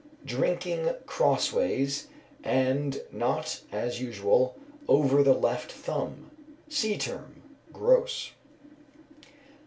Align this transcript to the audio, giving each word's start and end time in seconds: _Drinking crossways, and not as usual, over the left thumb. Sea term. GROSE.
_Drinking 0.25 0.95
crossways, 1.05 2.07
and 2.43 3.03
not 3.11 3.61
as 3.71 4.01
usual, 4.01 4.55
over 4.87 5.21
the 5.21 5.35
left 5.35 5.71
thumb. 5.71 6.31
Sea 6.67 6.97
term. 6.97 7.43
GROSE. 7.71 8.31